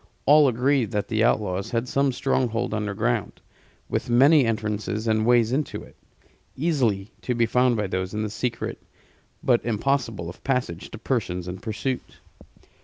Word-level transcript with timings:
All 0.25 0.47
agreed 0.47 0.89
that 0.93 1.09
the 1.09 1.23
outlaws 1.23 1.69
had 1.69 1.87
some 1.87 2.11
stronghold 2.11 2.73
underground, 2.73 3.39
with 3.87 4.09
many 4.09 4.45
entrances 4.47 5.07
and 5.07 5.27
ways 5.27 5.51
into 5.51 5.83
it; 5.83 5.95
easily 6.55 7.11
to 7.21 7.35
be 7.35 7.45
found 7.45 7.77
by 7.77 7.85
those 7.85 8.11
in 8.11 8.23
the 8.23 8.29
secret, 8.31 8.81
but 9.43 9.63
impossible 9.63 10.27
of 10.27 10.43
passage 10.43 10.89
to 10.89 10.97
persons 10.97 11.47
in 11.47 11.59
pursuit. 11.59 12.17